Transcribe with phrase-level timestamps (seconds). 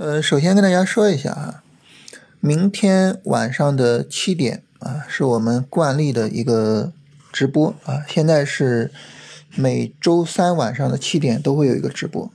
[0.00, 1.62] 呃，首先跟大家说一下啊，
[2.40, 6.90] 明天晚上的七点啊，是我们惯例的一个
[7.30, 8.02] 直播啊。
[8.08, 8.90] 现在是
[9.54, 12.30] 每周三晚上的七点都会有一个直播。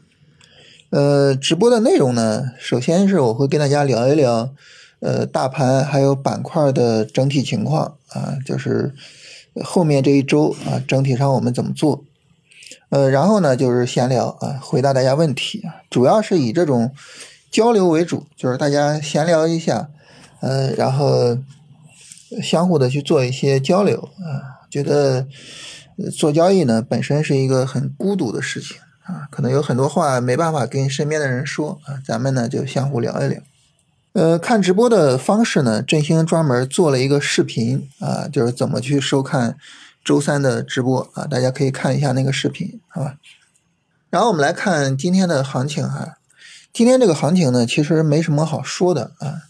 [0.92, 4.54] 呃，直播的内容呢，首先是我会跟大家聊一聊，
[5.00, 8.94] 呃，大盘还有板块的整体情况啊，就是
[9.64, 12.04] 后面这一周啊，整体上我们怎么做。
[12.90, 16.94] 呃，然后呢就是闲聊啊，回答大家问题啊，主要是以这种。
[17.56, 19.88] 交流为主，就是大家闲聊一下，
[20.42, 21.38] 呃，然后
[22.44, 24.68] 相互的去做一些交流啊。
[24.70, 25.26] 觉得
[26.18, 31.96] 做交易呢本身是一个很孤独的事情啊，可能有很多话没办法跟身边的人说啊。
[32.06, 33.42] 咱们呢就相互聊一聊。
[34.12, 39.56] 呃，看直播的方式呢，振兴专门做了一个视频啊，就是怎么去收看
[40.04, 43.16] 周三的直播啊，大家可以看一下那个视频，好吧？
[44.10, 46.18] 然后我们来看今天的行情哈。
[46.76, 49.44] 今天这个行情呢，其实没什么好说的啊。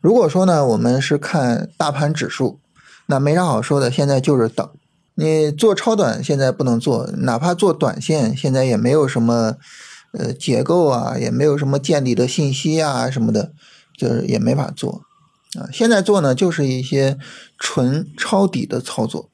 [0.00, 2.58] 如果说呢，我们是看大盘指数，
[3.06, 3.92] 那没啥好说的。
[3.92, 4.68] 现在就是等
[5.14, 9.54] 你做超短，现在不能做，哪怕做短线，现在也没有什么
[10.14, 13.52] 呃结构啊，也没有什么见底的信息啊什么的，
[13.96, 15.02] 就是也没法做
[15.56, 15.70] 啊。
[15.72, 17.16] 现在做呢，就是一些
[17.56, 19.30] 纯抄底的操作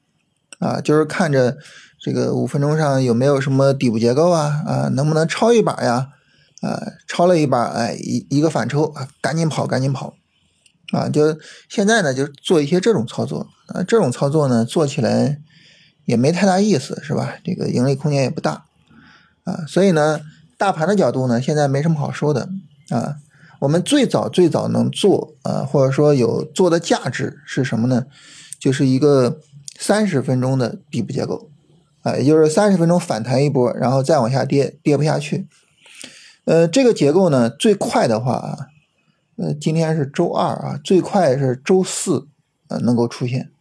[0.59, 1.57] 啊，就是看着
[1.99, 6.09] 这个五分钟上有没有什么底部结构啊啊，能不能抄一把呀？
[6.61, 10.13] 啊，抄了一把，哎，一一个反抽，赶紧跑，赶紧跑，
[10.93, 15.39] 啊，就现在呢，就做一些这种操作啊，这种操作呢，做起来
[16.05, 17.35] 也没太大意思，是吧？
[17.43, 18.65] 这个盈利空间也不大，
[19.43, 20.21] 啊，所以呢，
[20.57, 22.47] 大盘的角度呢，现在没什么好说的
[22.89, 23.17] 啊。
[23.59, 28.05] 我们最早最早能做啊，或者说有做的价值是什么呢？
[28.59, 29.39] 就是一个
[29.79, 31.49] 三十分钟的底部结构，
[32.01, 35.47] 啊，也就是三十分钟反弹一波，然后再往下跌，跌不下去。
[36.45, 38.67] 呃，这个结构呢，最快的话啊，
[39.37, 42.27] 呃，今天是周二啊，最快是周四
[42.67, 43.51] 呃能够出现，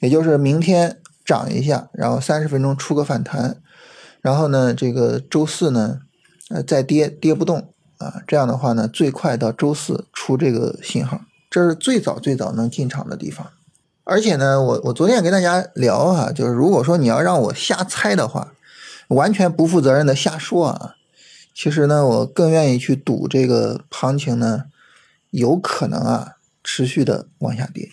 [0.00, 3.58] 也就是明天涨一下，然后三十分钟出个反弹，
[4.20, 6.00] 然后呢，这个周四呢，
[6.50, 13.46] 呃，再跌跌不动啊，这样的话呢，最快到周四出这个信号，这是最早最早能进场的地方。
[14.02, 18.52] 而且呢，我我昨天也跟大家聊啊，就是如果说你要让我瞎猜的话，
[19.08, 20.96] 完全不负责任的瞎说啊。
[21.54, 24.64] 其实呢，我更愿意去赌这个行情呢，
[25.30, 26.32] 有可能啊
[26.64, 27.88] 持续的往下跌。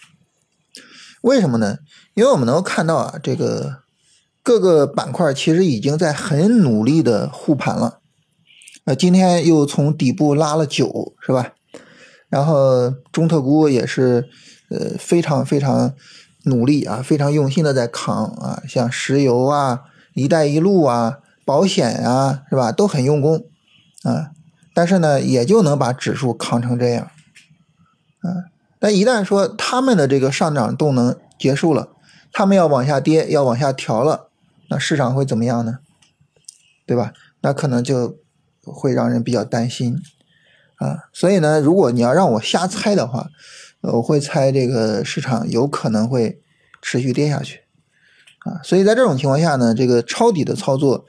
[1.22, 1.78] 为什么呢？
[2.16, 3.84] 因为我们能够看到啊，这个
[4.42, 8.00] 各个板块其实已经在很努力的护盘了。
[8.86, 11.54] 呃，今天又从底部拉了九，是吧？
[12.28, 14.28] 然后中特估也是
[14.70, 15.94] 呃非常非常
[16.46, 19.82] 努力啊，非常用心的在扛啊，像石油啊、
[20.16, 22.72] 一带一路啊、保险啊，是吧？
[22.72, 23.46] 都很用功。
[24.04, 24.32] 啊，
[24.74, 27.12] 但是呢，也就能把指数扛成这样，
[28.22, 31.90] 啊，但一旦说他们的这个上涨动能结束了，
[32.32, 34.30] 他们要往下跌，要往下调了，
[34.70, 35.80] 那市场会怎么样呢？
[36.88, 37.14] 对吧？
[37.42, 38.18] 那可能就
[38.64, 40.02] 会让人比较担心，
[40.78, 43.30] 啊，所以呢，如果你要让我瞎猜的话，
[43.82, 46.42] 我会猜这个市场有可能会
[46.82, 47.62] 持续跌下去，
[48.40, 51.06] 啊，所以在这种情况下呢，这个抄底的操作。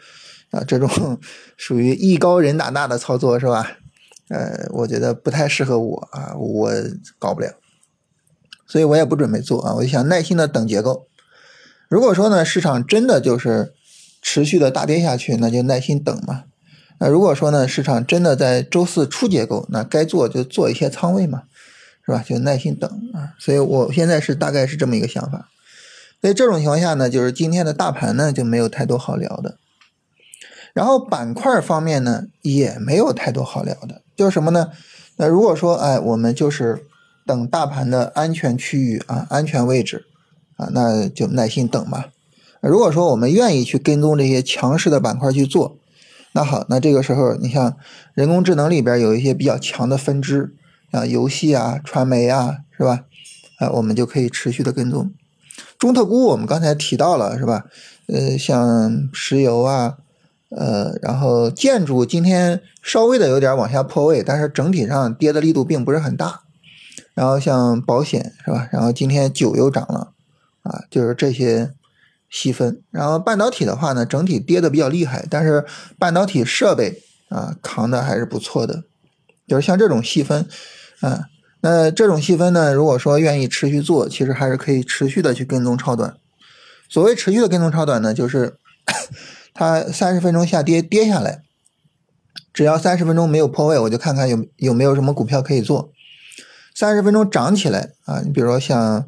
[0.52, 1.18] 啊，这种
[1.58, 3.78] 属于艺高人胆大的操作是吧？
[4.28, 6.72] 呃，我觉得不太适合我啊，我
[7.18, 7.52] 搞不了，
[8.66, 9.74] 所以我也不准备做啊。
[9.74, 11.06] 我就想耐心的等结构。
[11.88, 13.74] 如果说呢，市场真的就是
[14.22, 16.44] 持续的大跌下去，那就耐心等嘛。
[16.98, 21.42] 那如果说呢，市场真的在周四出结构，那该做就做一些仓位嘛，
[22.06, 22.24] 是吧？
[22.26, 23.34] 就耐心等啊。
[23.38, 25.48] 所以我现在是大概是这么一个想法。
[26.22, 29.58] 所以这种情况下呢，就是今天的大盘呢就没有太多好聊的。
[30.72, 34.70] 然后板块方面呢，也没有太多好聊的，就是什么呢？
[35.16, 36.86] 那如果说，哎，我们就是
[37.26, 40.06] 等大盘的安全区域啊，安全位置
[40.56, 42.08] 啊，那就耐心等吧。
[42.62, 45.76] 如果说我们愿意去跟踪这些强势的板块去做，
[46.32, 47.76] 那好，那这个时候你像
[48.14, 50.54] 人工智能里边有一些比较强的分支
[50.90, 53.04] 啊，游戏啊、传媒啊，是吧？
[53.58, 55.12] 啊，我们就可以持续的跟踪。
[55.78, 57.66] 中特估我们刚才提到了，是吧？
[58.06, 59.98] 呃，像石油啊。
[60.54, 66.42] 呃，然后建筑今天稍微的有点往下破位，但是整体上跌的力度并不是很大。
[67.14, 68.68] 然后像保险是吧？
[68.70, 70.12] 然后今天酒又涨了，
[70.62, 71.72] 啊，就是这些
[72.28, 72.82] 细分。
[72.90, 75.64] 然后半导体的话呢，整体跌的比较厉害，但是
[75.98, 78.84] 半导体设备啊扛的还是不错的。
[79.46, 80.46] 就是像这种细分，
[81.00, 81.28] 啊，
[81.62, 86.14] 那这种细分呢，如果说愿意持续做，其实还是可以持续的去跟踪超短。
[86.88, 88.56] 所谓持续的跟踪超短呢，就是。
[89.54, 91.42] 它三十分钟下跌跌下来，
[92.52, 95.90] 只要三十分钟没有破位，我就看看有有没有什么股票可以做。
[96.74, 99.06] 三十分钟涨起来啊，你比如说像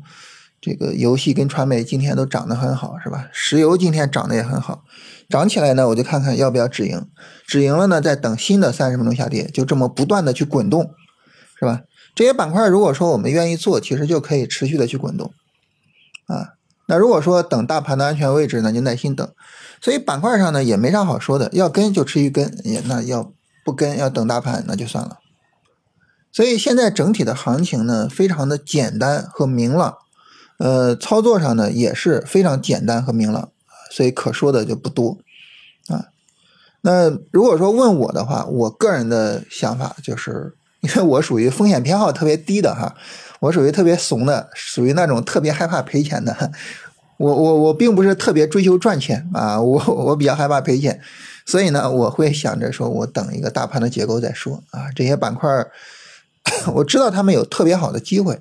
[0.61, 3.29] 这个游戏跟传媒今天都涨得很好，是吧？
[3.33, 4.85] 石油今天涨得也很好，
[5.31, 7.07] 涨起来呢，我就看看要不要止盈，
[7.47, 10.91] 止盈了呢，再等新的三十分钟下跌，就这么不断的去滚动，
[11.59, 11.83] 是吧？
[12.15, 15.33] 这些板块如果说我们愿意做，其实就可以持续的去滚动，
[16.27, 16.51] 啊，
[16.87, 19.29] 那如果说等大盘的安全位置呢，就耐心等。
[19.81, 23.33] 所以板块上呢也没啥好说的，要跟就持续跟，也那要
[23.65, 25.19] 不跟要等大盘那就算了。
[26.33, 29.97] 所以现在整体的行情呢非常的简单和明朗，
[30.59, 33.51] 呃，操作上呢也是非常简单和明朗，
[33.91, 35.19] 所以可说的就不多
[35.89, 36.07] 啊。
[36.81, 42.95] 那如果说问我的话，我个人的想法就是，因为我属于风险偏好特别低的哈，
[43.45, 46.51] 我属于特别怂的，属于那种特别害怕赔钱的。
[47.19, 50.99] 我我我并不是特别追求赚钱啊，我我比较害怕赔钱，
[51.45, 54.91] 所以呢，我会想着说，我等一个大盘的结构再说啊。
[54.97, 55.51] 这些板块
[56.75, 58.41] 我知道他们有特别好的机会，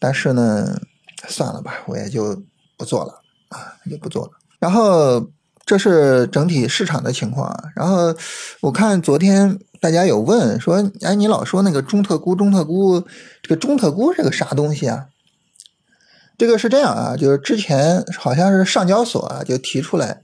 [0.00, 0.80] 但是呢，
[1.28, 2.42] 算了吧，我也就
[2.76, 4.32] 不做了啊，就不做了。
[4.58, 5.30] 然后
[5.64, 7.70] 这是整体市场的情况。
[7.74, 8.14] 然后
[8.60, 13.00] 我看昨天大家有问说，哎，你老说那个中特估，中特估，
[13.42, 15.06] 这个中特估是个啥东西啊？
[16.38, 20.22] 这个是这样啊，就是之前好像是上交所啊就提出来，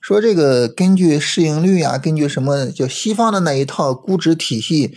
[0.00, 4.94] 说这个根据市盈率啊，根据什么就西方的那一套估值体系，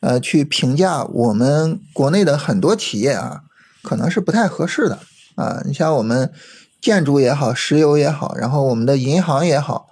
[0.00, 3.40] 呃，去评价我们国内的很多企业啊，
[3.82, 5.00] 可能是不太合适的
[5.34, 5.62] 啊。
[5.64, 6.30] 你像我们
[6.82, 9.88] 建筑也好，石油也好，然后我们的银行也好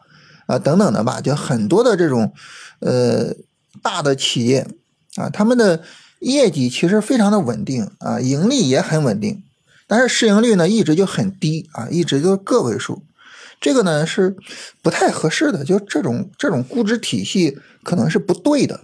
[0.46, 2.34] 啊等等的吧，就很多的这种
[2.80, 3.32] 呃
[3.80, 4.66] 大的企业
[5.14, 5.82] 啊，他们的
[6.18, 9.42] 业绩其实非常的稳定啊，盈利也很稳定。
[9.86, 13.02] 但是市盈率呢一直就很低啊，一直就是个位数，
[13.60, 14.36] 这个呢是
[14.82, 18.80] 不太合适的，就这种这种估值体系可能是不对的，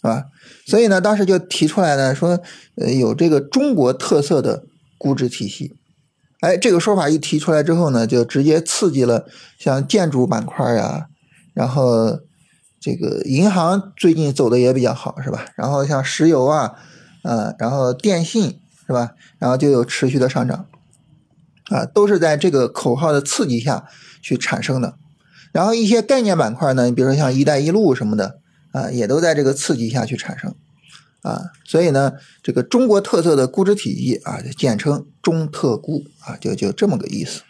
[0.00, 0.26] 是吧？
[0.66, 2.38] 所以呢，当时就提出来呢，说
[2.76, 4.64] 呃有这个中国特色的
[4.98, 5.74] 估值体系，
[6.40, 9.26] 哎，这个说法一提出来之后呢，就直接刺激了
[9.58, 11.08] 像建筑板块呀，
[11.54, 12.20] 然后
[12.80, 15.46] 这个银行最近走的也比较好，是吧？
[15.56, 16.74] 然后像石油啊，
[17.22, 18.60] 呃，然后电信。
[18.88, 19.12] 是吧？
[19.38, 20.64] 然后就有持续的上涨，
[21.68, 23.84] 啊，都是在这个口号的刺激下
[24.22, 24.94] 去产生的。
[25.52, 28.38] 然后一些概念板块呢，你比如说像“一带一路”什么的，
[28.72, 30.54] 啊，也都在这个刺激下去产生，
[31.22, 32.12] 啊，所以呢，
[32.42, 37.42] 这个中国特色的估值体系啊，简称中特估啊，就就这么个意思。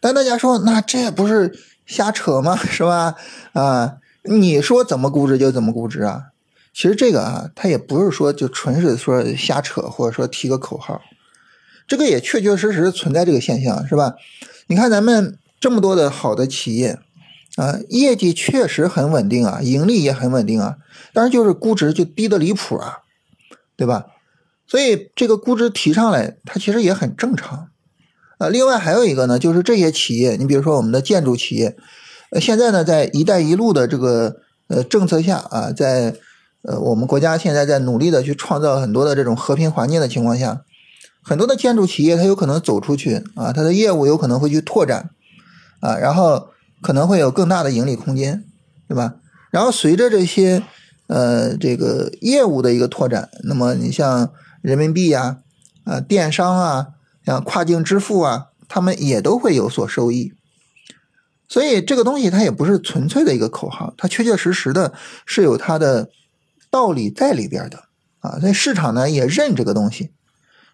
[0.00, 1.52] 但大家说，那这不是
[1.86, 2.56] 瞎扯吗？
[2.66, 3.14] 是吧？
[3.52, 6.26] 啊，你说怎么估值就怎么估值啊？
[6.74, 11.02] 其实这个啊，它也不是说就纯是说瞎扯，或者说提个口号，
[11.86, 14.14] 这个也确确实实存在这个现象，是吧？
[14.68, 16.98] 你看咱们这么多的好的企业
[17.56, 20.76] 啊，业绩确实很稳定啊，盈利也很稳定啊，
[21.12, 22.98] 但是就是估值就低的离谱啊，
[23.76, 24.06] 对吧？
[24.66, 27.68] 所以这个估值提上来，它其实也很正常
[28.38, 28.48] 啊。
[28.48, 31.76] 另外还有一个呢，就是这些企业，你比如说我们的建筑企业，
[32.30, 34.36] 呃，现在呢，在“一带一路”的这个
[34.68, 36.14] 呃政策下啊，在
[36.62, 40.62] 呃，我们国家现在在努力的去创造很多的这种和平环境的情况下，
[41.22, 45.10] 很多的建筑企业它有可能走出去啊，它的业务有可能会去拓展
[45.80, 46.48] 啊，然后
[46.82, 48.44] 可能会有更大的盈利空间，
[48.88, 49.14] 对吧？
[49.50, 50.62] 然后随着这些
[51.06, 55.38] 呃这个业务的一个拓展，那么你像人民币呀、
[55.84, 56.88] 啊电商啊、
[57.24, 60.32] 像跨境支付啊，他们也都会有所收益。
[61.48, 64.92] 所以这个东西它也不是纯粹的一个口号，它确确实实的
[65.24, 66.10] 是有它的。
[66.72, 67.84] 道理在里边的
[68.20, 70.10] 啊，所以市场呢也认这个东西，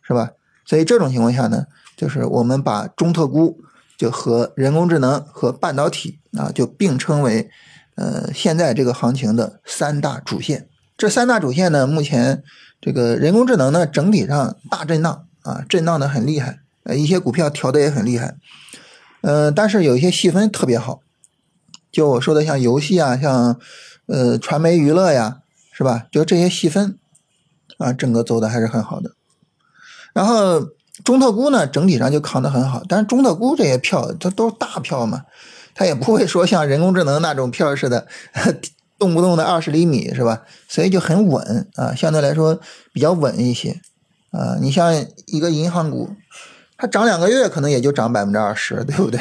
[0.00, 0.30] 是吧？
[0.64, 3.58] 所以这种情况下呢，就是我们把中特估
[3.98, 7.50] 就和人工智能和半导体啊，就并称为
[7.96, 10.68] 呃现在这个行情的三大主线。
[10.96, 12.42] 这三大主线呢，目前
[12.80, 18.36] 这个人工智能呢整体上大震荡啊，震荡的很厉害，呃一些股票调的也很厉害，
[19.20, 21.00] 呃但是有一些细分特别好，
[21.92, 23.60] 就我说的像游戏啊，像
[24.06, 25.40] 呃传媒娱乐呀。
[25.70, 26.08] 是吧？
[26.10, 26.98] 就这些细分，
[27.78, 29.12] 啊，整个走的还是很好的。
[30.12, 30.70] 然后
[31.04, 32.82] 中特估呢，整体上就扛得很好。
[32.88, 35.24] 但是中特估这些票，它都是大票嘛，
[35.74, 38.06] 它也不会说像人工智能那种票似的，
[38.98, 40.42] 动不动的二十厘米，是吧？
[40.68, 42.58] 所以就很稳啊，相对来说
[42.92, 43.80] 比较稳一些
[44.32, 44.56] 啊。
[44.60, 44.92] 你像
[45.26, 46.10] 一个银行股，
[46.76, 49.20] 它涨两个月可能也就涨百分之二十，对不对？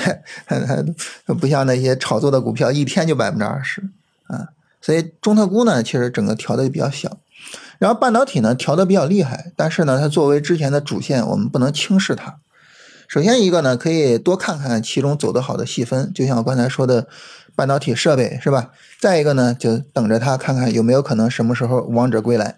[1.39, 3.81] 不像那些炒作的股票，一天就百分之二十
[4.25, 4.49] 啊。
[4.81, 7.17] 所以中特估呢，其实整个调的比较小，
[7.79, 12.39] 然后半导体呢调的比较厉害，但是呢，它作为之前的主线，我们不能轻视它。
[13.07, 17.07] 首先一个呢，可以多看看其中走得好的细分，就像我刚才说的
[17.55, 18.71] 半导体设备是吧？
[18.99, 22.57] 再一个呢，就等着它看看有没有可能什么时候王者归来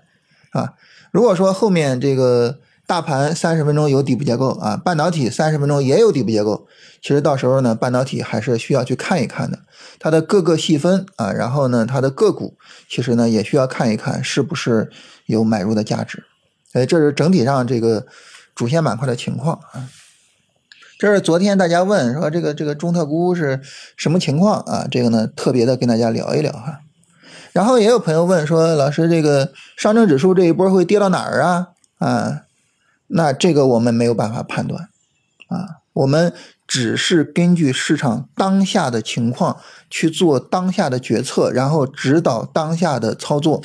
[0.51, 0.73] 啊。
[1.11, 2.59] 如果说后面这个
[2.89, 6.65] 大盘三十分钟有底部结构啊，半导体三十分钟也有底部结构，
[6.99, 9.59] 其实到时候呢，半导体还是需要去看一看的，
[9.99, 12.57] 它的各个细分啊，然后呢，它的个股
[12.89, 14.89] 其实呢也需要看一看是不是
[15.27, 16.23] 有买入的价值。
[16.73, 18.07] 哎，这是整体上这个
[18.55, 19.87] 主线板块的情况啊。
[20.97, 23.61] 这是昨天大家问说这个这个中特估是
[23.97, 24.87] 什么情况啊？
[24.89, 26.79] 这个呢特别的跟大家聊一聊哈。
[27.53, 31.67] 然后也有朋友问说，老师这个上证指数这一波会跌到哪儿啊？
[31.99, 32.41] 啊，
[33.09, 34.89] 那这个我们没有办法判断
[35.49, 36.33] 啊，我们
[36.67, 39.57] 只是根据市场当下的情况
[39.89, 43.61] 去做当下的决策，然后指导当下的操作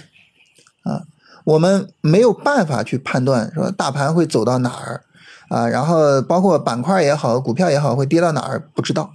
[0.82, 1.04] 啊。
[1.44, 5.02] 我们没有办法去判断说大盘会走到哪儿
[5.50, 9.12] 啊，然后包括板块也好，股票也好，会跌到哪儿不知道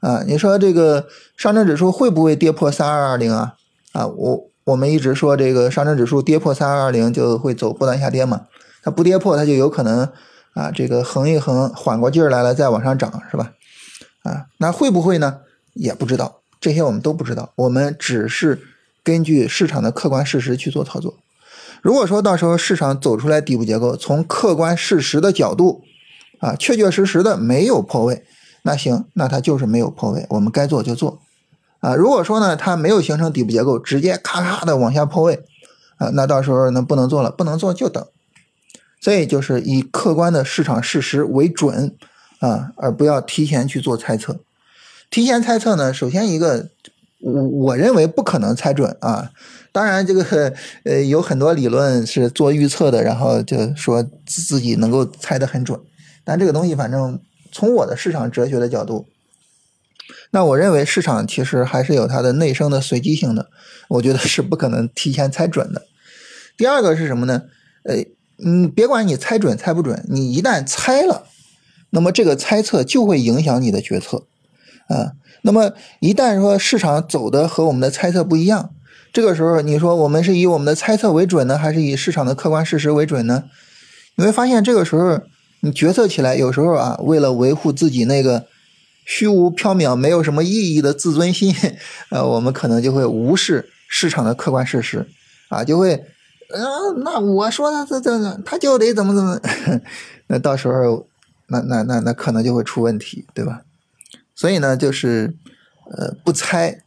[0.00, 0.24] 啊。
[0.26, 1.06] 你说这个
[1.36, 3.54] 上证指数会不会跌破三二二零啊？
[3.92, 8.46] 啊，我我们一直说这个上证指数跌破三二二零就会走波段下跌嘛，
[8.84, 10.08] 它不跌破它就有可能
[10.52, 13.52] 啊这个横一横缓过劲儿来了再往上涨是吧？
[14.22, 15.40] 啊，那会不会呢？
[15.72, 18.60] 也不知道，这些我们都不知道，我们只是
[19.02, 21.14] 根据市场的客观事实去做操作。
[21.82, 25.82] 如果说到时候市场走出来底部结构，从客观事实的角度
[26.38, 28.24] 啊，确确实实的没有破位，
[28.62, 31.20] 那行，那它就是没有破位，我们该做就做。
[31.80, 35.44] 啊，如果说呢，它没有形成底部结构，直接咔咔的往下破位，
[35.98, 38.06] 啊，那到时候呢不能做了，不能做就等。
[39.04, 41.94] 所以就是以客观的市场事实为准
[42.38, 44.40] 啊，而不要提前去做猜测。
[45.10, 46.70] 提前猜测呢，首先一个，
[47.20, 49.30] 我我认为不可能猜准啊。
[49.72, 55.78] 当然，这个呃有很多理论是做预测的，然后就说自己能够猜得很准，
[56.24, 57.20] 但这个东西反正
[57.52, 59.06] 从我的市场哲学的角度。
[60.30, 63.50] 那我认为市场其实还是有它的内生的随机性的，
[63.88, 65.82] 我觉得是不可能提前猜准的。
[66.56, 67.42] 第二个是什么呢？
[67.84, 67.96] 呃，
[68.36, 71.26] 你别管你猜准猜不准，你一旦猜了，
[71.90, 74.24] 那么这个猜测就会影响你的决策
[74.88, 75.12] 啊。
[75.42, 78.70] 那么一旦说市场走的和我们的猜测不一样，
[79.12, 83.44] 这个时候你说我们是以我们的猜测为准呢，还是以市场的客观事实为准呢？
[84.16, 85.20] 你会发现这个时候
[85.60, 88.46] 你决策起来有时候啊，为了维护自己那个。
[89.06, 91.54] 虚无缥缈、没有什么意义的自尊心，
[92.08, 95.06] 呃，我们可能就会无视市场的客观事实，
[95.50, 96.02] 啊，就会，
[96.50, 96.60] 啊，
[96.98, 99.40] 那我说的这这，他就得怎么怎么，
[100.28, 101.06] 那到时候，
[101.48, 103.62] 那那那那可能就会出问题，对吧？
[104.34, 105.34] 所以呢，就是，
[105.90, 106.82] 呃，不猜，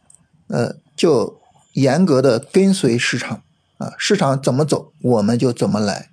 [0.48, 1.40] 呃，就
[1.74, 3.42] 严格的跟随市场，
[3.78, 6.10] 啊，市场怎么走，我们就怎么来，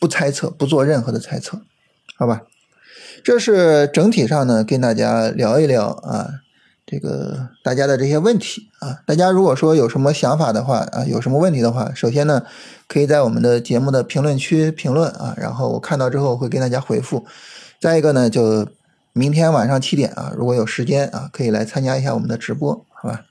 [0.00, 1.60] 不猜测，不做任何的猜测，
[2.16, 2.42] 好吧？
[3.24, 6.40] 这是整体上呢，跟大家聊一聊啊，
[6.90, 12.42] 这个大家的这些问题啊，大家如果说有什么想法的话啊，有什么问题的话，首先呢，
[12.86, 17.26] 可以在我们的节目的评论区评论啊，然后我看到之后会跟大家回复。
[17.78, 18.66] 再一个呢，就
[19.12, 23.24] 明天晚上七点啊，如果有时间啊，可以来参加一下我们的直播，好吧？